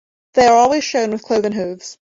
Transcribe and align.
They 0.33 0.47
are 0.47 0.57
always 0.57 0.83
shown 0.83 1.11
with 1.11 1.21
cloven 1.21 1.51
hooves. 1.51 1.95